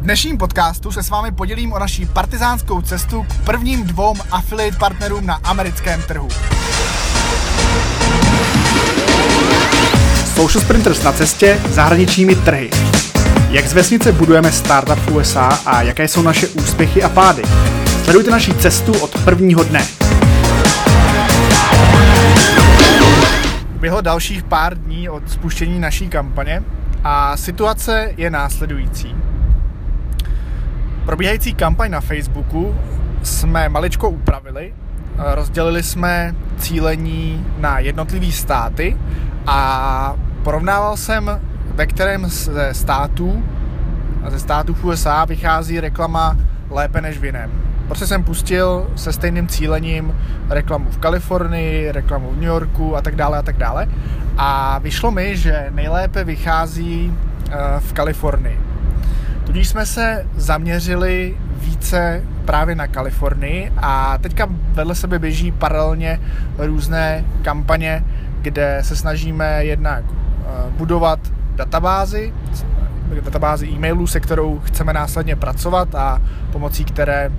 V 0.00 0.02
dnešním 0.02 0.38
podcastu 0.38 0.92
se 0.92 1.02
s 1.02 1.10
vámi 1.10 1.32
podělím 1.32 1.72
o 1.72 1.78
naší 1.78 2.06
partizánskou 2.06 2.80
cestu 2.80 3.22
k 3.22 3.44
prvním 3.44 3.84
dvou 3.84 4.14
affiliate 4.30 4.78
partnerům 4.78 5.26
na 5.26 5.34
americkém 5.34 6.02
trhu. 6.02 6.28
Social 10.34 10.62
Sprinters 10.64 11.02
na 11.02 11.12
cestě 11.12 11.60
zahraničními 11.68 12.34
trhy. 12.34 12.70
Jak 13.50 13.66
z 13.66 13.72
vesnice 13.72 14.12
budujeme 14.12 14.52
startup 14.52 14.98
v 14.98 15.16
USA 15.16 15.58
a 15.66 15.82
jaké 15.82 16.08
jsou 16.08 16.22
naše 16.22 16.48
úspěchy 16.48 17.02
a 17.02 17.08
pády. 17.08 17.42
Sledujte 18.04 18.30
naši 18.30 18.54
cestu 18.54 18.92
od 19.00 19.24
prvního 19.24 19.64
dne. 19.64 19.86
Bylo 23.80 24.00
dalších 24.00 24.42
pár 24.42 24.78
dní 24.78 25.08
od 25.08 25.30
spuštění 25.30 25.80
naší 25.80 26.08
kampaně 26.08 26.62
a 27.04 27.36
situace 27.36 28.14
je 28.16 28.30
následující. 28.30 29.29
Probíhající 31.04 31.54
kampaň 31.54 31.90
na 31.90 32.00
Facebooku 32.00 32.74
jsme 33.22 33.68
maličko 33.68 34.10
upravili. 34.10 34.74
Rozdělili 35.34 35.82
jsme 35.82 36.34
cílení 36.58 37.46
na 37.58 37.78
jednotlivý 37.78 38.32
státy 38.32 38.96
a 39.46 40.14
porovnával 40.42 40.96
jsem, 40.96 41.40
ve 41.74 41.86
kterém 41.86 42.26
ze 42.28 42.74
států 42.74 43.44
ze 44.28 44.38
států 44.38 44.76
USA 44.82 45.24
vychází 45.24 45.80
reklama 45.80 46.36
lépe 46.70 47.00
než 47.00 47.18
v 47.18 47.24
jiném. 47.24 47.50
Prostě 47.86 48.06
jsem 48.06 48.24
pustil 48.24 48.90
se 48.96 49.12
stejným 49.12 49.48
cílením 49.48 50.14
reklamu 50.48 50.90
v 50.90 50.98
Kalifornii, 50.98 51.92
reklamu 51.92 52.30
v 52.30 52.34
New 52.34 52.44
Yorku 52.44 52.96
a 52.96 53.02
tak 53.02 53.16
dále 53.16 53.38
a 53.38 53.42
tak 53.42 53.56
dále. 53.56 53.88
A 54.36 54.78
vyšlo 54.78 55.10
mi, 55.10 55.36
že 55.36 55.66
nejlépe 55.70 56.24
vychází 56.24 57.14
eh, 57.50 57.56
v 57.78 57.92
Kalifornii. 57.92 58.69
Tudíž 59.50 59.68
jsme 59.68 59.86
se 59.86 60.26
zaměřili 60.36 61.36
více 61.54 62.22
právě 62.44 62.74
na 62.74 62.86
Kalifornii 62.86 63.72
a 63.76 64.18
teďka 64.18 64.48
vedle 64.50 64.94
sebe 64.94 65.18
běží 65.18 65.52
paralelně 65.52 66.20
různé 66.58 67.24
kampaně, 67.42 68.04
kde 68.42 68.78
se 68.82 68.96
snažíme 68.96 69.64
jednak 69.64 70.04
eh, 70.08 70.70
budovat 70.70 71.18
databázy, 71.54 72.32
databázi 73.24 73.66
e-mailů, 73.68 74.06
se 74.06 74.20
kterou 74.20 74.60
chceme 74.60 74.92
následně 74.92 75.36
pracovat 75.36 75.94
a 75.94 76.22
pomocí 76.52 76.84
které 76.84 77.30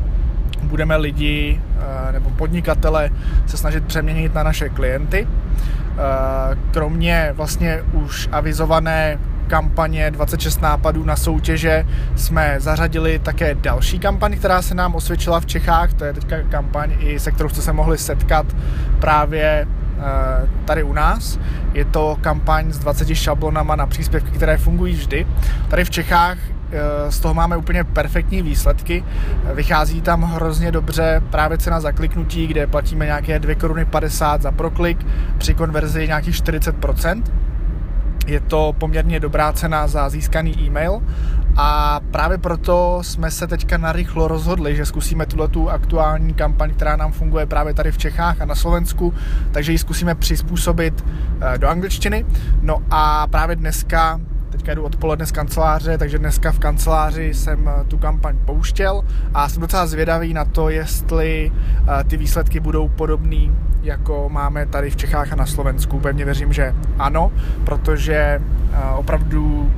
budeme 0.63 0.95
lidi 0.95 1.61
eh, 1.79 2.11
nebo 2.11 2.29
podnikatele 2.29 3.09
se 3.45 3.57
snažit 3.57 3.83
přeměnit 3.85 4.33
na 4.33 4.43
naše 4.43 4.69
klienty. 4.69 5.27
Eh, 5.27 6.57
kromě 6.71 7.31
vlastně 7.35 7.81
už 7.93 8.29
avizované 8.31 9.17
kampaně 9.51 10.11
26 10.11 10.61
nápadů 10.61 11.03
na 11.03 11.15
soutěže 11.15 11.85
jsme 12.15 12.55
zařadili 12.59 13.19
také 13.19 13.55
další 13.55 13.99
kampaň, 13.99 14.37
která 14.37 14.61
se 14.61 14.75
nám 14.75 14.95
osvědčila 14.95 15.39
v 15.39 15.45
Čechách. 15.45 15.93
To 15.93 16.05
je 16.05 16.13
teďka 16.13 16.35
kampaň, 16.43 16.93
i 16.99 17.19
se 17.19 17.31
kterou 17.31 17.49
jste 17.49 17.61
se 17.61 17.73
mohli 17.73 17.97
setkat 17.97 18.45
právě 18.99 19.67
eh, 19.67 20.47
tady 20.65 20.83
u 20.83 20.93
nás. 20.93 21.39
Je 21.73 21.85
to 21.85 22.17
kampaň 22.21 22.71
s 22.71 22.79
20 22.79 23.15
šablonama 23.15 23.75
na 23.75 23.87
příspěvky, 23.87 24.31
které 24.31 24.57
fungují 24.57 24.93
vždy. 24.93 25.27
Tady 25.67 25.85
v 25.85 25.89
Čechách 25.89 26.37
eh, 26.71 27.11
z 27.11 27.19
toho 27.19 27.33
máme 27.33 27.57
úplně 27.57 27.83
perfektní 27.83 28.41
výsledky. 28.41 29.03
Vychází 29.53 30.01
tam 30.01 30.23
hrozně 30.23 30.71
dobře 30.71 31.21
právě 31.29 31.57
cena 31.57 31.79
za 31.79 31.91
kliknutí, 31.91 32.47
kde 32.47 32.67
platíme 32.67 33.05
nějaké 33.05 33.39
2 33.39 33.55
koruny 33.55 33.85
50 33.85 34.41
za 34.41 34.51
proklik, 34.51 35.05
při 35.37 35.53
konverzi 35.53 36.07
nějakých 36.07 36.35
40% 36.35 37.23
je 38.27 38.39
to 38.39 38.75
poměrně 38.77 39.19
dobrá 39.19 39.53
cena 39.53 39.87
za 39.87 40.09
získaný 40.09 40.59
e-mail 40.59 41.01
a 41.57 41.99
právě 42.11 42.37
proto 42.37 42.99
jsme 43.01 43.31
se 43.31 43.47
teďka 43.47 43.77
narychlo 43.77 44.27
rozhodli, 44.27 44.75
že 44.75 44.85
zkusíme 44.85 45.25
tuhle 45.25 45.47
tu 45.47 45.69
aktuální 45.69 46.33
kampaň, 46.33 46.73
která 46.73 46.95
nám 46.95 47.11
funguje 47.11 47.45
právě 47.45 47.73
tady 47.73 47.91
v 47.91 47.97
Čechách 47.97 48.41
a 48.41 48.45
na 48.45 48.55
Slovensku, 48.55 49.13
takže 49.51 49.71
ji 49.71 49.77
zkusíme 49.77 50.15
přizpůsobit 50.15 51.05
eh, 51.41 51.57
do 51.57 51.67
angličtiny. 51.67 52.25
No 52.61 52.77
a 52.91 53.27
právě 53.27 53.55
dneska 53.55 54.19
teďka 54.51 54.73
jdu 54.73 54.83
odpoledne 54.83 55.25
z 55.25 55.31
kanceláře, 55.31 55.97
takže 55.97 56.19
dneska 56.19 56.51
v 56.51 56.59
kanceláři 56.59 57.33
jsem 57.33 57.67
eh, 57.67 57.83
tu 57.83 57.97
kampaň 57.97 58.37
pouštěl 58.45 59.03
a 59.33 59.49
jsem 59.49 59.61
docela 59.61 59.87
zvědavý 59.87 60.33
na 60.33 60.45
to, 60.45 60.69
jestli 60.69 61.51
eh, 61.51 62.03
ty 62.03 62.17
výsledky 62.17 62.59
budou 62.59 62.87
podobný, 62.87 63.55
jako 63.81 64.29
máme 64.29 64.65
tady 64.65 64.89
v 64.89 64.95
Čechách 64.95 65.33
a 65.33 65.35
na 65.35 65.45
Slovensku. 65.45 65.99
Pevně 65.99 66.25
věřím, 66.25 66.53
že 66.53 66.75
ano, 66.99 67.31
protože 67.63 68.15
eh, 68.15 68.77
opravdu 68.95 69.71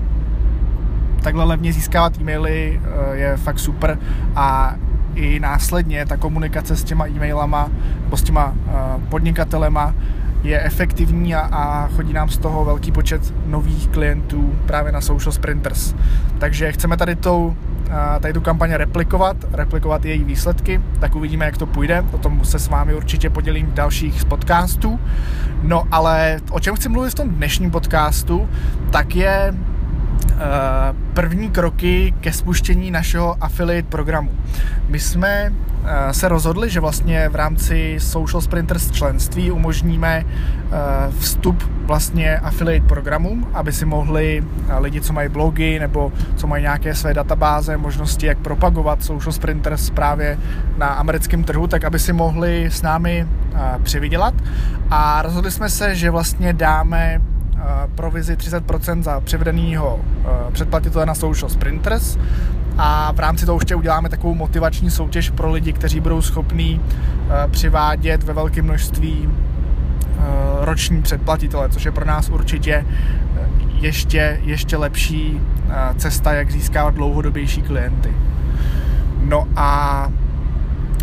takhle 1.23 1.43
levně 1.43 1.73
získávat 1.73 2.17
e-maily 2.17 2.81
je 3.13 3.37
fakt 3.37 3.59
super 3.59 3.99
a 4.35 4.75
i 5.15 5.39
následně 5.39 6.05
ta 6.05 6.17
komunikace 6.17 6.75
s 6.75 6.83
těma 6.83 7.07
e-mailama 7.07 7.69
nebo 8.03 8.17
s 8.17 8.23
těma 8.23 8.53
podnikatelema 9.09 9.93
je 10.43 10.63
efektivní 10.63 11.35
a, 11.35 11.39
a 11.39 11.87
chodí 11.87 12.13
nám 12.13 12.29
z 12.29 12.37
toho 12.37 12.65
velký 12.65 12.91
počet 12.91 13.33
nových 13.45 13.87
klientů 13.87 14.55
právě 14.65 14.91
na 14.91 15.01
Social 15.01 15.31
Sprinters. 15.31 15.95
Takže 16.39 16.71
chceme 16.71 16.97
tady, 16.97 17.15
tou, 17.15 17.55
tady 18.19 18.33
tu 18.33 18.41
kampaně 18.41 18.77
replikovat, 18.77 19.37
replikovat 19.51 20.05
její 20.05 20.23
výsledky, 20.23 20.81
tak 20.99 21.15
uvidíme, 21.15 21.45
jak 21.45 21.57
to 21.57 21.65
půjde. 21.65 22.05
O 22.11 22.17
tom 22.17 22.45
se 22.45 22.59
s 22.59 22.67
vámi 22.67 22.93
určitě 22.93 23.29
podělím 23.29 23.67
v 23.67 23.73
dalších 23.73 24.25
podcastů. 24.25 24.99
No 25.61 25.83
ale 25.91 26.39
o 26.51 26.59
čem 26.59 26.75
chci 26.75 26.89
mluvit 26.89 27.09
v 27.09 27.15
tom 27.15 27.29
dnešním 27.29 27.71
podcastu, 27.71 28.49
tak 28.91 29.15
je 29.15 29.53
první 31.13 31.49
kroky 31.49 32.13
ke 32.21 32.33
spuštění 32.33 32.91
našeho 32.91 33.37
affiliate 33.41 33.89
programu. 33.89 34.31
My 34.89 34.99
jsme 34.99 35.51
Eh, 35.85 36.13
se 36.13 36.27
rozhodli, 36.27 36.69
že 36.69 36.79
vlastně 36.79 37.29
v 37.29 37.35
rámci 37.35 37.95
Social 37.99 38.41
Sprinters 38.41 38.91
členství 38.91 39.51
umožníme 39.51 40.23
eh, 40.25 40.71
vstup 41.19 41.69
vlastně 41.85 42.37
affiliate 42.37 42.87
programům, 42.87 43.47
aby 43.53 43.71
si 43.71 43.85
mohli 43.85 44.43
eh, 44.69 44.79
lidi, 44.79 45.01
co 45.01 45.13
mají 45.13 45.29
blogy 45.29 45.79
nebo 45.79 46.11
co 46.35 46.47
mají 46.47 46.61
nějaké 46.61 46.95
své 46.95 47.13
databáze, 47.13 47.77
možnosti, 47.77 48.25
jak 48.25 48.37
propagovat 48.37 49.03
Social 49.03 49.31
Sprinters 49.31 49.89
právě 49.89 50.37
na 50.77 50.87
americkém 50.87 51.43
trhu, 51.43 51.67
tak 51.67 51.83
aby 51.83 51.99
si 51.99 52.13
mohli 52.13 52.65
s 52.65 52.81
námi 52.81 53.27
přivydělat. 53.83 54.33
A 54.89 55.21
rozhodli 55.21 55.51
jsme 55.51 55.69
se, 55.69 55.95
že 55.95 56.09
vlastně 56.11 56.53
dáme 56.53 57.21
provizi 57.95 58.35
30% 58.35 59.03
za 59.03 59.21
přivedenýho 59.21 59.99
předplatitele 60.51 61.05
na 61.05 61.15
Social 61.15 61.49
Sprinters 61.49 62.17
a 62.77 63.11
v 63.11 63.19
rámci 63.19 63.45
toho 63.45 63.57
ještě 63.61 63.75
uděláme 63.75 64.09
takovou 64.09 64.35
motivační 64.35 64.91
soutěž 64.91 65.29
pro 65.29 65.51
lidi, 65.51 65.73
kteří 65.73 65.99
budou 65.99 66.21
schopní 66.21 66.81
eh, 66.81 67.47
přivádět 67.47 68.23
ve 68.23 68.33
velkém 68.33 68.65
množství 68.65 69.29
eh, 69.29 70.21
roční 70.59 71.01
předplatitele, 71.01 71.69
což 71.69 71.85
je 71.85 71.91
pro 71.91 72.05
nás 72.05 72.29
určitě 72.29 72.85
eh, 72.85 73.49
ještě, 73.79 74.39
ještě 74.43 74.77
lepší 74.77 75.41
cesta, 75.97 76.33
jak 76.33 76.51
získávat 76.51 76.93
dlouhodobější 76.93 77.61
klienty. 77.61 78.13
No 79.23 79.47
a 79.55 80.07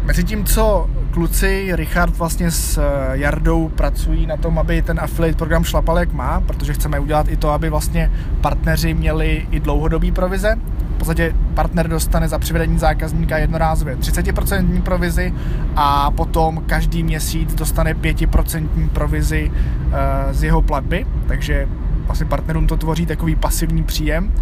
mezi 0.03 0.25
tím, 0.25 0.45
co 0.45 0.91
kluci 1.11 1.69
Richard 1.73 2.17
vlastně 2.17 2.51
s 2.51 2.81
Jardou 3.13 3.69
pracují 3.69 4.27
na 4.27 4.37
tom, 4.37 4.59
aby 4.59 4.83
ten 4.83 5.01
affiliate 5.01 5.39
program 5.39 5.65
šlapal 5.65 5.99
jak 5.99 6.13
má, 6.13 6.41
protože 6.41 6.73
chceme 6.73 7.01
udělat 7.01 7.29
i 7.29 7.37
to, 7.37 7.51
aby 7.51 7.71
vlastně 7.71 8.13
partneři 8.41 8.95
měli 8.95 9.47
i 9.51 9.61
dlouhodobý 9.61 10.13
provize, 10.13 10.57
podstatě 11.01 11.35
partner 11.55 11.89
dostane 11.89 12.29
za 12.29 12.39
přivedení 12.39 12.79
zákazníka 12.79 13.39
jednorázově 13.39 13.97
30% 13.97 14.83
provizi 14.83 15.35
a 15.77 16.11
potom 16.11 16.63
každý 16.67 17.03
měsíc 17.03 17.55
dostane 17.55 17.95
5% 17.95 18.89
provizi 18.89 19.53
eh, 19.53 20.35
z 20.35 20.43
jeho 20.43 20.63
platby, 20.63 21.07
takže 21.29 21.69
vlastně 22.07 22.27
partnerům 22.27 22.67
to 22.67 22.77
tvoří 22.77 23.07
takový 23.07 23.37
pasivní 23.37 23.83
příjem. 23.83 24.33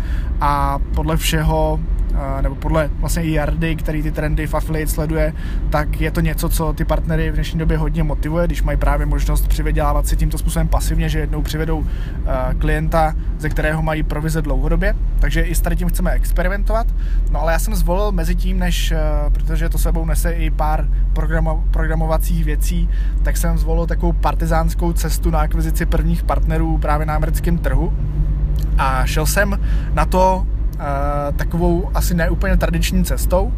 A 0.41 0.79
podle 0.95 1.17
všeho 1.17 1.81
nebo 2.41 2.55
podle 2.55 2.91
vlastně 3.01 3.23
i 3.23 3.33
Jardy, 3.33 3.77
který 3.77 4.03
ty 4.03 4.13
trendy 4.13 4.47
v 4.47 4.55
affiliate 4.55 4.93
sleduje, 4.93 5.33
tak 5.71 6.01
je 6.01 6.11
to 6.11 6.21
něco, 6.21 6.49
co 6.49 6.73
ty 6.73 6.85
partnery 6.85 7.31
v 7.31 7.35
dnešní 7.35 7.59
době 7.59 7.79
hodně 7.79 8.03
motivuje, 8.03 8.47
když 8.47 8.63
mají 8.63 8.79
právě 8.79 9.07
možnost 9.07 9.49
přivydělávat 9.49 10.07
si 10.07 10.17
tímto 10.17 10.39
způsobem 10.39 10.69
pasivně, 10.69 11.09
že 11.09 11.19
jednou 11.19 11.43
přivedou 11.43 11.87
klienta, 12.59 13.15
ze 13.39 13.49
kterého 13.49 13.83
mají 13.83 14.03
provize 14.03 14.43
dlouhodobě. 14.43 14.95
Takže 15.21 15.43
i 15.43 15.55
s 15.55 15.61
tady 15.61 15.77
tím 15.77 15.89
chceme 15.89 16.11
experimentovat. 16.11 16.87
No 17.31 17.41
ale 17.41 17.53
já 17.53 17.59
jsem 17.59 17.75
zvolil 17.75 18.13
mezi 18.13 18.35
tím, 18.35 18.59
než, 18.59 18.93
protože 19.33 19.69
to 19.69 19.79
sebou 19.79 20.05
nese 20.05 20.33
i 20.33 20.51
pár 20.51 20.89
programo, 21.13 21.65
programovacích 21.71 22.45
věcí, 22.45 22.89
tak 23.23 23.37
jsem 23.37 23.59
zvolil 23.59 23.87
takovou 23.87 24.13
partizánskou 24.13 24.93
cestu 24.93 25.31
na 25.31 25.41
akvizici 25.41 25.87
prvních 25.87 26.23
partnerů 26.23 26.79
právě 26.79 27.07
na 27.07 27.15
americkém 27.15 27.59
trhu. 27.59 27.93
A 28.79 29.07
šel 29.07 29.27
jsem 29.27 29.61
na 29.93 30.07
to 30.07 30.47
takovou 31.37 31.91
asi 31.95 32.15
neúplně 32.15 32.57
tradiční 32.57 33.05
cestou. 33.05 33.45
Uh, 33.45 33.53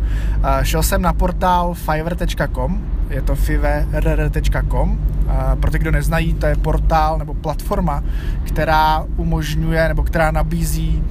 šel 0.63 0.83
jsem 0.83 1.03
na 1.03 1.13
portál 1.13 1.75
fiverr.com, 1.75 2.81
je 3.11 3.23
to 3.23 3.37
fiverr.com. 3.37 4.91
Uh, 4.91 5.61
pro 5.61 5.71
ty, 5.71 5.79
kdo 5.79 5.91
neznají, 5.91 6.35
to 6.35 6.47
je 6.47 6.57
portál 6.57 7.19
nebo 7.19 7.35
platforma, 7.35 8.05
která 8.45 9.05
umožňuje 9.17 9.89
nebo 9.89 10.03
která 10.03 10.31
nabízí 10.31 11.05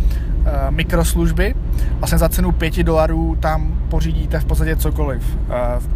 mikroslužby 0.69 1.55
vlastně 1.97 2.17
za 2.17 2.29
cenu 2.29 2.51
5 2.51 2.83
dolarů 2.83 3.37
tam 3.39 3.79
pořídíte 3.89 4.39
v 4.39 4.45
podstatě 4.45 4.75
cokoliv. 4.75 5.37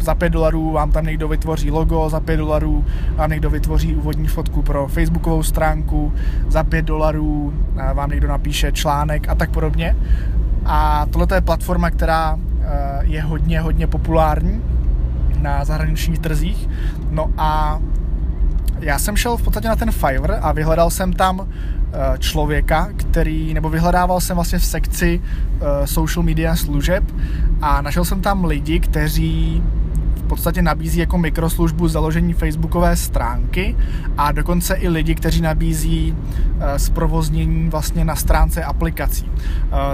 Za 0.00 0.14
5 0.14 0.30
dolarů 0.30 0.72
vám 0.72 0.92
tam 0.92 1.06
někdo 1.06 1.28
vytvoří 1.28 1.70
logo, 1.70 2.08
za 2.08 2.20
5 2.20 2.36
dolarů 2.36 2.84
vám 3.16 3.30
někdo 3.30 3.50
vytvoří 3.50 3.94
úvodní 3.94 4.28
fotku 4.28 4.62
pro 4.62 4.88
facebookovou 4.88 5.42
stránku, 5.42 6.12
za 6.48 6.64
5 6.64 6.84
dolarů 6.84 7.54
vám 7.94 8.10
někdo 8.10 8.28
napíše 8.28 8.72
článek 8.72 9.28
a 9.28 9.34
tak 9.34 9.50
podobně. 9.50 9.96
A 10.64 11.06
tohle 11.10 11.26
je 11.34 11.40
platforma, 11.40 11.90
která 11.90 12.38
je 13.00 13.22
hodně, 13.22 13.60
hodně 13.60 13.86
populární 13.86 14.62
na 15.42 15.64
zahraničních 15.64 16.18
trzích. 16.18 16.68
No 17.10 17.30
a 17.38 17.78
já 18.80 18.98
jsem 18.98 19.16
šel 19.16 19.36
v 19.36 19.42
podstatě 19.42 19.68
na 19.68 19.76
ten 19.76 19.90
Fiverr 19.90 20.38
a 20.40 20.52
vyhledal 20.52 20.90
jsem 20.90 21.12
tam 21.12 21.48
eh, 21.48 22.18
člověka, 22.18 22.88
který, 22.96 23.54
nebo 23.54 23.70
vyhledával 23.70 24.20
jsem 24.20 24.34
vlastně 24.34 24.58
v 24.58 24.64
sekci 24.64 25.20
eh, 25.22 25.86
social 25.86 26.22
media 26.22 26.56
služeb 26.56 27.04
a 27.62 27.82
našel 27.82 28.04
jsem 28.04 28.20
tam 28.20 28.44
lidi, 28.44 28.80
kteří 28.80 29.62
v 30.14 30.26
podstatě 30.28 30.62
nabízí 30.62 31.00
jako 31.00 31.18
mikroslužbu 31.18 31.88
založení 31.88 32.32
facebookové 32.32 32.96
stránky 32.96 33.76
a 34.18 34.32
dokonce 34.32 34.74
i 34.74 34.88
lidi, 34.88 35.14
kteří 35.14 35.40
nabízí 35.40 36.16
eh, 36.60 36.78
zprovoznění 36.78 37.68
vlastně 37.68 38.04
na 38.04 38.16
stránce 38.16 38.64
aplikací. 38.64 39.30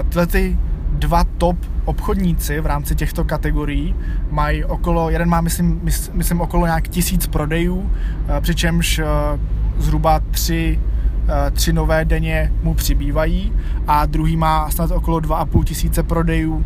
Tyhle 0.09 0.27
ty 0.27 0.57
dva 1.01 1.23
top 1.37 1.57
obchodníci 1.85 2.61
v 2.61 2.65
rámci 2.65 2.95
těchto 2.95 3.23
kategorií 3.23 3.95
mají 4.31 4.65
okolo, 4.65 5.09
jeden 5.09 5.29
má 5.29 5.41
myslím, 5.41 5.81
myslím 6.13 6.41
okolo 6.41 6.65
nějak 6.65 6.87
tisíc 6.87 7.27
prodejů, 7.27 7.91
eh, 8.27 8.41
přičemž 8.41 8.99
eh, 8.99 9.05
zhruba 9.77 10.19
tři 10.31 10.79
eh, 11.27 11.51
tři 11.51 11.73
nové 11.73 12.05
denně 12.05 12.53
mu 12.63 12.73
přibývají 12.73 13.53
a 13.87 14.05
druhý 14.05 14.37
má 14.37 14.69
snad 14.69 14.91
okolo 14.91 15.19
2,5 15.19 15.63
tisíce 15.63 16.03
prodejů, 16.03 16.65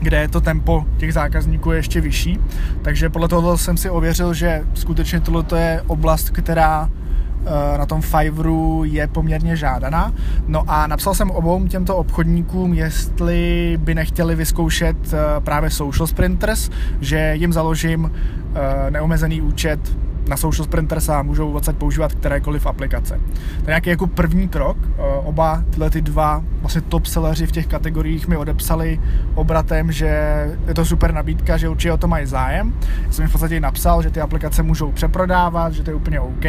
kde 0.00 0.20
je 0.20 0.28
to 0.28 0.40
tempo 0.40 0.84
těch 0.96 1.12
zákazníků 1.12 1.72
je 1.72 1.78
ještě 1.78 2.00
vyšší. 2.00 2.38
Takže 2.82 3.08
podle 3.08 3.28
toho 3.28 3.58
jsem 3.58 3.76
si 3.76 3.90
ověřil, 3.90 4.34
že 4.34 4.62
skutečně 4.74 5.20
tohle 5.20 5.44
je 5.56 5.82
oblast, 5.86 6.30
která 6.30 6.90
na 7.78 7.86
tom 7.86 8.00
Fiverru 8.00 8.84
je 8.84 9.06
poměrně 9.06 9.56
žádaná. 9.56 10.12
No 10.46 10.64
a 10.66 10.86
napsal 10.86 11.14
jsem 11.14 11.30
obou 11.30 11.66
těmto 11.66 11.96
obchodníkům, 11.96 12.74
jestli 12.74 13.78
by 13.80 13.94
nechtěli 13.94 14.34
vyzkoušet 14.34 14.96
eh, 15.12 15.16
právě 15.40 15.70
Social 15.70 16.06
Sprinters, 16.06 16.70
že 17.00 17.32
jim 17.34 17.52
založím 17.52 18.12
eh, 18.54 18.90
neomezený 18.90 19.42
účet 19.42 19.80
na 20.28 20.36
Social 20.36 20.64
Sprinters 20.64 21.08
a 21.08 21.22
můžou 21.22 21.52
vlastně 21.52 21.72
používat 21.72 22.14
kterékoliv 22.14 22.66
aplikace. 22.66 23.20
To 23.34 23.60
je 23.60 23.66
nějaký 23.66 23.90
jako 23.90 24.06
první 24.06 24.48
krok. 24.48 24.76
Oba 25.24 25.62
tyhle 25.70 25.90
ty 25.90 26.00
dva 26.00 26.42
vlastně 26.60 26.80
top 26.80 27.06
selleři 27.06 27.46
v 27.46 27.52
těch 27.52 27.66
kategoriích 27.66 28.28
mi 28.28 28.36
odepsali 28.36 29.00
obratem, 29.34 29.92
že 29.92 30.06
je 30.66 30.74
to 30.74 30.84
super 30.84 31.14
nabídka, 31.14 31.56
že 31.56 31.68
určitě 31.68 31.92
o 31.92 31.96
to 31.96 32.08
mají 32.08 32.26
zájem. 32.26 32.74
Já 33.06 33.12
jsem 33.12 33.22
jim 33.22 33.28
v 33.28 33.32
podstatě 33.32 33.60
napsal, 33.60 34.02
že 34.02 34.10
ty 34.10 34.20
aplikace 34.20 34.62
můžou 34.62 34.92
přeprodávat, 34.92 35.72
že 35.72 35.82
to 35.82 35.90
je 35.90 35.94
úplně 35.94 36.20
OK 36.20 36.44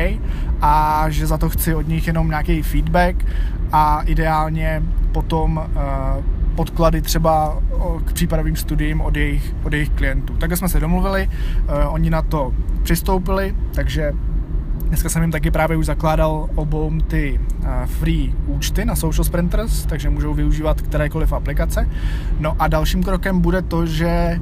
a 0.61 1.05
že 1.09 1.27
za 1.27 1.37
to 1.37 1.49
chci 1.49 1.75
od 1.75 1.87
nich 1.87 2.07
jenom 2.07 2.29
nějaký 2.29 2.61
feedback 2.61 3.25
a 3.71 4.01
ideálně 4.05 4.83
potom 5.11 5.57
uh, 5.57 6.36
podklady 6.57 7.01
třeba 7.01 7.59
k 8.05 8.13
případovým 8.13 8.55
studiím 8.55 9.01
od 9.01 9.15
jejich, 9.15 9.55
od 9.63 9.73
jejich 9.73 9.89
klientů. 9.89 10.33
Takhle 10.33 10.57
jsme 10.57 10.69
se 10.69 10.79
domluvili, 10.79 11.29
uh, 11.29 11.93
oni 11.93 12.09
na 12.09 12.21
to 12.21 12.53
přistoupili, 12.83 13.55
takže 13.73 14.13
Dneska 14.87 15.09
jsem 15.09 15.21
jim 15.21 15.31
taky 15.31 15.51
právě 15.51 15.77
už 15.77 15.85
zakládal 15.85 16.49
obou 16.55 16.91
ty 17.07 17.39
free 17.85 18.35
účty 18.45 18.85
na 18.85 18.95
Social 18.95 19.23
Sprinters, 19.23 19.85
takže 19.85 20.09
můžou 20.09 20.33
využívat 20.33 20.81
kterékoliv 20.81 21.33
aplikace. 21.33 21.89
No 22.39 22.55
a 22.59 22.67
dalším 22.67 23.03
krokem 23.03 23.41
bude 23.41 23.61
to, 23.61 23.85
že 23.85 24.39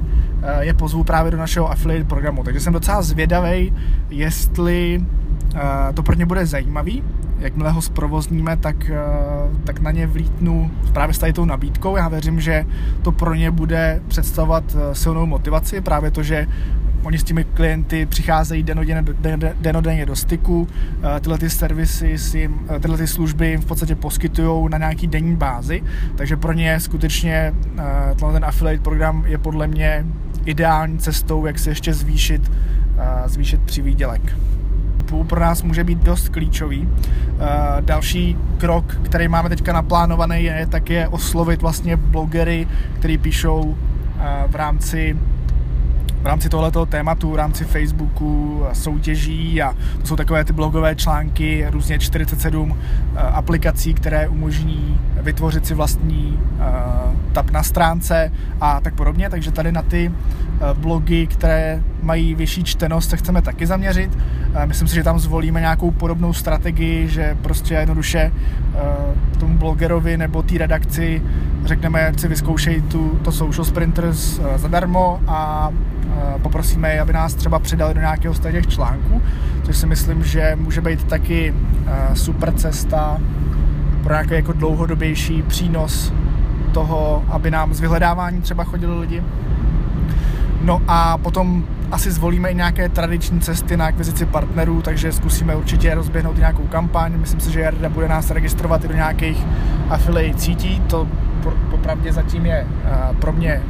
je 0.60 0.74
pozvu 0.74 1.04
právě 1.04 1.30
do 1.30 1.38
našeho 1.38 1.70
affiliate 1.70 2.08
programu. 2.08 2.44
Takže 2.44 2.60
jsem 2.60 2.72
docela 2.72 3.02
zvědavý, 3.02 3.74
jestli 4.10 5.04
to 5.94 6.02
pro 6.02 6.14
ně 6.14 6.26
bude 6.26 6.46
zajímavý. 6.46 7.02
Jakmile 7.38 7.70
ho 7.70 7.82
zprovozníme, 7.82 8.56
tak, 8.56 8.90
tak 9.64 9.80
na 9.80 9.90
ně 9.90 10.06
vlítnu 10.06 10.70
právě 10.92 11.14
s 11.14 11.18
tady 11.18 11.32
tou 11.32 11.44
nabídkou. 11.44 11.96
Já 11.96 12.08
věřím, 12.08 12.40
že 12.40 12.66
to 13.02 13.12
pro 13.12 13.34
ně 13.34 13.50
bude 13.50 14.00
představovat 14.08 14.76
silnou 14.92 15.26
motivaci, 15.26 15.80
právě 15.80 16.10
to, 16.10 16.22
že 16.22 16.46
Oni 17.06 17.18
s 17.18 17.24
těmi 17.24 17.44
klienty 17.44 18.06
přicházejí 18.06 18.62
denodenně, 18.62 19.04
denodenně 19.60 20.06
do 20.06 20.16
styku, 20.16 20.68
eh, 21.16 21.20
tyhle 21.20 21.38
ty 21.38 21.50
servisy 21.50 22.18
si, 22.18 22.50
eh, 22.76 22.80
tyhle 22.80 22.96
ty 22.98 23.06
služby 23.06 23.48
jim 23.48 23.60
v 23.60 23.64
podstatě 23.64 23.94
poskytují 23.94 24.68
na 24.70 24.78
nějaký 24.78 25.06
denní 25.06 25.36
bázi, 25.36 25.82
takže 26.16 26.36
pro 26.36 26.52
ně 26.52 26.80
skutečně 26.80 27.54
eh, 27.78 28.32
ten 28.32 28.44
affiliate 28.44 28.82
program 28.82 29.24
je 29.26 29.38
podle 29.38 29.66
mě 29.66 30.06
ideální 30.44 30.98
cestou, 30.98 31.46
jak 31.46 31.58
se 31.58 31.70
ještě 31.70 31.94
zvýšit, 31.94 32.52
zvýšit 33.26 33.60
přivýdělek 33.60 34.36
pro 35.24 35.40
nás 35.40 35.62
může 35.62 35.84
být 35.84 35.98
dost 35.98 36.28
klíčový. 36.28 36.88
Další 37.80 38.36
krok, 38.58 38.98
který 39.02 39.28
máme 39.28 39.48
teďka 39.48 39.72
naplánovaný, 39.72 40.44
je 40.44 40.66
tak 40.70 40.90
je 40.90 41.08
oslovit 41.08 41.62
vlastně 41.62 41.96
blogery, 41.96 42.68
který 42.98 43.18
píšou 43.18 43.76
v 44.48 44.54
rámci 44.54 45.16
v 46.26 46.28
rámci 46.28 46.48
tohoto 46.48 46.86
tématu, 46.86 47.30
v 47.30 47.36
rámci 47.36 47.64
Facebooku 47.64 48.62
soutěží 48.72 49.62
a 49.62 49.74
to 50.00 50.06
jsou 50.06 50.16
takové 50.16 50.44
ty 50.44 50.52
blogové 50.52 50.94
články, 50.94 51.66
různě 51.70 51.98
47 51.98 52.76
eh, 52.76 53.18
aplikací, 53.18 53.94
které 53.94 54.28
umožní 54.28 55.00
vytvořit 55.22 55.66
si 55.66 55.74
vlastní 55.74 56.40
tab 57.36 57.50
na 57.50 57.62
stránce 57.62 58.32
a 58.60 58.80
tak 58.80 58.94
podobně, 58.94 59.30
takže 59.30 59.52
tady 59.52 59.72
na 59.72 59.82
ty 59.82 60.08
uh, 60.08 60.78
blogy, 60.78 61.26
které 61.26 61.82
mají 62.02 62.34
vyšší 62.34 62.64
čtenost, 62.64 63.10
se 63.10 63.16
chceme 63.16 63.42
taky 63.42 63.66
zaměřit. 63.66 64.10
Uh, 64.14 64.66
myslím 64.66 64.88
si, 64.88 64.94
že 64.94 65.02
tam 65.02 65.18
zvolíme 65.18 65.60
nějakou 65.60 65.90
podobnou 65.90 66.32
strategii, 66.32 67.08
že 67.08 67.36
prostě 67.42 67.74
jednoduše 67.74 68.32
tomu 69.38 69.58
blogerovi 69.58 70.16
nebo 70.16 70.42
té 70.42 70.58
redakci 70.58 71.22
řekneme, 71.64 72.00
jak 72.00 72.20
si 72.20 72.28
vyzkoušej 72.28 72.80
tu, 72.80 73.20
to 73.24 73.32
Social 73.32 73.64
Sprinters 73.64 74.40
zadarmo 74.56 75.20
a 75.28 75.70
poprosíme 76.42 76.92
je, 76.92 77.00
aby 77.00 77.12
nás 77.12 77.34
třeba 77.34 77.58
přidali 77.58 77.94
do 77.94 78.00
nějakého 78.00 78.34
z 78.34 78.40
těch 78.40 78.66
článků, 78.66 79.22
což 79.62 79.76
si 79.76 79.86
myslím, 79.86 80.24
že 80.24 80.56
může 80.60 80.80
být 80.80 81.04
taky 81.04 81.54
super 82.14 82.52
cesta 82.52 83.18
pro 84.02 84.12
nějaký 84.12 84.34
jako 84.34 84.52
dlouhodobější 84.52 85.42
přínos 85.42 86.12
toho, 86.76 87.24
aby 87.28 87.50
nám 87.50 87.74
z 87.74 87.80
vyhledávání 87.80 88.42
třeba 88.42 88.64
chodili 88.64 89.00
lidi. 89.00 89.22
No 90.60 90.82
a 90.88 91.18
potom 91.18 91.64
asi 91.90 92.10
zvolíme 92.10 92.48
i 92.48 92.54
nějaké 92.54 92.88
tradiční 92.88 93.40
cesty 93.40 93.76
na 93.76 93.86
akvizici 93.86 94.26
partnerů, 94.26 94.82
takže 94.82 95.12
zkusíme 95.12 95.56
určitě 95.56 95.94
rozběhnout 95.94 96.36
nějakou 96.36 96.62
kampaň. 96.62 97.12
Myslím 97.16 97.40
si, 97.40 97.52
že 97.52 97.60
Jarda 97.60 97.88
bude 97.88 98.08
nás 98.08 98.30
registrovat 98.30 98.84
i 98.84 98.88
do 98.88 98.94
nějakých 98.94 99.46
affiliate 99.88 100.38
sítí. 100.38 100.82
To 100.86 101.08
popravdě 101.70 102.12
zatím 102.12 102.46
je 102.46 102.66
pro 103.20 103.32
mě 103.32 103.62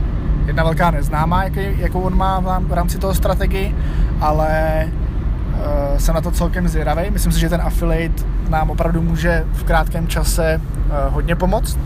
jedna 0.47 0.65
velká 0.65 0.91
neznámá, 0.91 1.45
jaký, 1.45 1.61
jakou 1.79 2.01
on 2.01 2.17
má 2.17 2.59
v 2.59 2.73
rámci 2.73 2.99
toho 2.99 3.15
strategii, 3.15 3.77
ale 4.21 4.85
uh, 4.87 5.99
jsem 5.99 6.15
na 6.15 6.21
to 6.21 6.31
celkem 6.31 6.69
zvědavý. 6.69 7.11
Myslím 7.11 7.33
si, 7.33 7.41
že 7.41 7.49
ten 7.49 7.63
affiliate 7.63 8.23
nám 8.49 8.71
opravdu 8.71 9.03
může 9.03 9.45
v 9.53 9.65
krátkém 9.65 10.07
čase 10.09 10.61
uh, 10.61 11.15
hodně 11.15 11.37
pomoct. 11.37 11.79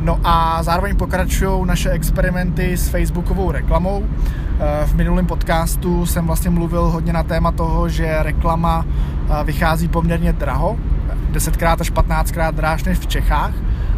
No 0.00 0.20
a 0.24 0.62
zároveň 0.62 0.96
pokračují 0.96 1.66
naše 1.66 1.90
experimenty 1.90 2.76
s 2.76 2.88
facebookovou 2.88 3.50
reklamou. 3.50 3.98
Uh, 3.98 4.06
v 4.84 4.94
minulém 4.94 5.26
podcastu 5.26 6.06
jsem 6.06 6.26
vlastně 6.26 6.50
mluvil 6.50 6.82
hodně 6.82 7.12
na 7.12 7.22
téma 7.22 7.52
toho, 7.52 7.88
že 7.88 8.22
reklama 8.22 8.84
uh, 8.84 9.42
vychází 9.44 9.88
poměrně 9.88 10.32
draho, 10.32 10.76
10krát 11.32 11.76
až 11.80 11.92
15krát 11.92 12.52
dráž 12.52 12.84
než 12.84 12.98
v 12.98 13.06
Čechách 13.06 13.54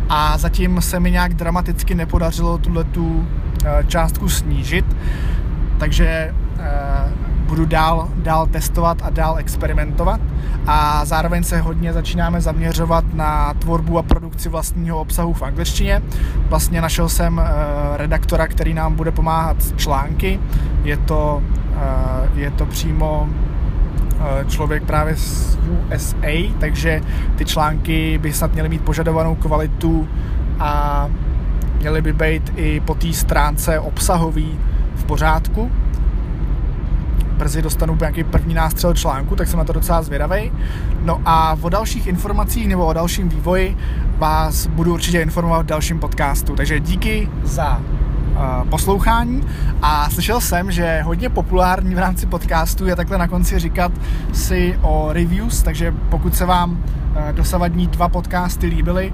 a 0.08 0.38
zatím 0.38 0.80
se 0.80 1.00
mi 1.00 1.10
nějak 1.10 1.34
dramaticky 1.34 1.94
nepodařilo 1.94 2.58
tuhle 2.58 2.84
tu 2.84 3.26
částku 3.86 4.28
snížit, 4.28 4.84
takže 5.78 6.34
budu 7.52 7.64
dál, 7.66 8.08
dál 8.16 8.46
testovat 8.46 8.98
a 9.02 9.10
dál 9.10 9.38
experimentovat 9.38 10.20
a 10.66 11.04
zároveň 11.04 11.44
se 11.44 11.60
hodně 11.60 11.92
začínáme 11.92 12.40
zaměřovat 12.40 13.04
na 13.14 13.54
tvorbu 13.54 13.98
a 13.98 14.02
produkci 14.02 14.48
vlastního 14.48 15.00
obsahu 15.00 15.32
v 15.32 15.42
angličtině. 15.42 16.02
Vlastně 16.48 16.80
našel 16.80 17.08
jsem 17.08 17.38
uh, 17.38 17.44
redaktora, 17.96 18.46
který 18.46 18.74
nám 18.74 18.94
bude 18.94 19.10
pomáhat 19.10 19.62
s 19.62 19.76
články. 19.76 20.40
Je 20.84 20.96
to, 20.96 21.42
uh, 22.32 22.38
je 22.38 22.50
to 22.50 22.66
přímo 22.66 23.28
uh, 23.28 24.48
člověk 24.48 24.82
právě 24.82 25.16
z 25.16 25.58
USA, 25.70 26.52
takže 26.60 27.00
ty 27.36 27.44
články 27.44 28.18
by 28.18 28.32
snad 28.32 28.52
měly 28.52 28.68
mít 28.68 28.82
požadovanou 28.82 29.34
kvalitu 29.34 30.08
a 30.58 31.08
měly 31.80 32.02
by 32.02 32.12
být 32.12 32.52
i 32.56 32.80
po 32.80 32.94
té 32.94 33.12
stránce 33.12 33.80
obsahový 33.80 34.58
v 34.94 35.04
pořádku 35.04 35.70
brzy 37.42 37.62
dostanu 37.62 37.96
nějaký 38.00 38.24
první 38.24 38.54
nástřel 38.54 38.94
článku, 38.94 39.36
tak 39.36 39.48
jsem 39.48 39.58
na 39.58 39.64
to 39.64 39.72
docela 39.72 40.02
zvědavý. 40.02 40.52
No 41.00 41.22
a 41.24 41.58
o 41.62 41.68
dalších 41.68 42.06
informacích 42.06 42.68
nebo 42.68 42.86
o 42.86 42.92
dalším 42.92 43.28
vývoji 43.28 43.76
vás 44.18 44.66
budu 44.66 44.92
určitě 44.92 45.22
informovat 45.22 45.62
v 45.62 45.66
dalším 45.66 45.98
podcastu. 45.98 46.56
Takže 46.56 46.80
díky 46.80 47.28
za 47.42 47.82
poslouchání. 48.70 49.46
A 49.82 50.10
slyšel 50.10 50.40
jsem, 50.40 50.70
že 50.70 51.02
hodně 51.02 51.28
populární 51.28 51.94
v 51.94 51.98
rámci 51.98 52.26
podcastu 52.26 52.86
je 52.86 52.96
takhle 52.96 53.18
na 53.18 53.28
konci 53.28 53.58
říkat 53.58 53.92
si 54.32 54.78
o 54.82 55.08
reviews, 55.12 55.62
takže 55.62 55.94
pokud 56.08 56.34
se 56.36 56.46
vám 56.46 56.84
dosavadní 57.32 57.86
dva 57.86 58.08
podcasty 58.08 58.66
líbily, 58.66 59.12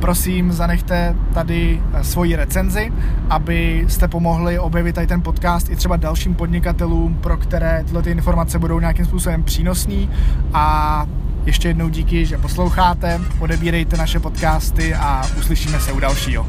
prosím 0.00 0.52
zanechte 0.52 1.14
tady 1.34 1.82
svoji 2.02 2.36
recenzi, 2.36 2.92
abyste 3.30 4.08
pomohli 4.08 4.58
objevit 4.58 4.94
tady 4.94 5.06
ten 5.06 5.22
podcast 5.22 5.70
i 5.70 5.76
třeba 5.76 5.96
dalším 5.96 6.34
podnikatelům, 6.34 7.14
pro 7.14 7.36
které 7.36 7.82
tyhle 7.84 8.02
ty 8.02 8.10
informace 8.10 8.58
budou 8.58 8.80
nějakým 8.80 9.04
způsobem 9.04 9.42
přínosný. 9.42 10.10
A 10.54 11.06
ještě 11.48 11.68
jednou 11.68 11.88
díky, 11.88 12.26
že 12.26 12.38
posloucháte, 12.38 13.20
odebírejte 13.40 13.96
naše 13.96 14.20
podcasty 14.20 14.94
a 14.94 15.26
uslyšíme 15.38 15.80
se 15.80 15.92
u 15.92 16.00
dalšího. 16.00 16.46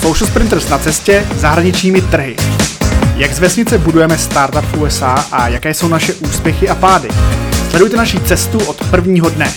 Social 0.00 0.28
Sprinters 0.28 0.68
na 0.68 0.78
cestě 0.78 1.26
zahraničními 1.36 2.00
trhy. 2.00 2.36
Jak 3.16 3.32
z 3.32 3.38
vesnice 3.38 3.78
budujeme 3.78 4.18
startup 4.18 4.76
USA 4.76 5.24
a 5.32 5.48
jaké 5.48 5.74
jsou 5.74 5.88
naše 5.88 6.14
úspěchy 6.14 6.68
a 6.68 6.74
pády. 6.74 7.08
Sledujte 7.70 7.96
naši 7.96 8.20
cestu 8.20 8.58
od 8.58 8.90
prvního 8.90 9.30
dne. 9.30 9.52